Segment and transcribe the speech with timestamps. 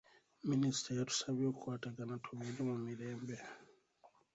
[0.49, 3.37] Minisita yatusabye okukwatagana tubeere mu mirembe.